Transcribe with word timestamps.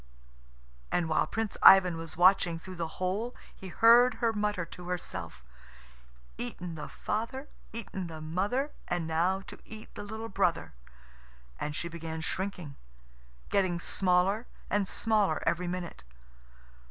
And 0.91 1.07
while 1.07 1.27
Prince 1.27 1.57
Ivan 1.61 1.95
was 1.95 2.17
watching 2.17 2.57
through 2.57 2.77
the 2.77 2.87
hole 2.97 3.35
he 3.55 3.67
heard 3.67 4.15
her 4.15 4.33
mutter 4.33 4.65
to 4.65 4.87
herself, 4.89 5.43
"Eaten 6.39 6.73
the 6.73 6.89
father, 6.89 7.47
eaten 7.71 8.07
the 8.07 8.19
mother, 8.19 8.71
And 8.87 9.05
now 9.05 9.41
to 9.41 9.59
eat 9.63 9.93
the 9.93 10.01
little 10.03 10.27
brother" 10.27 10.73
And 11.59 11.75
she 11.75 11.87
began 11.87 12.21
shrinking, 12.21 12.77
getting 13.49 13.79
smaller 13.79 14.47
and 14.71 14.87
smaller 14.87 15.43
every 15.45 15.67
minute. 15.67 16.03